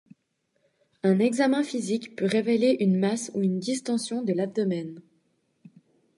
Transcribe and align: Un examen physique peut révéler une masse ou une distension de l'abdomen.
Un 1.03 1.19
examen 1.19 1.63
physique 1.63 2.15
peut 2.15 2.25
révéler 2.25 2.75
une 2.79 2.97
masse 2.97 3.29
ou 3.35 3.43
une 3.43 3.59
distension 3.59 4.23
de 4.23 4.33
l'abdomen. 4.33 4.99